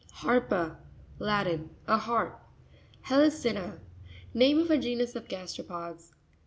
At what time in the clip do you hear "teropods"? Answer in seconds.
5.55-6.13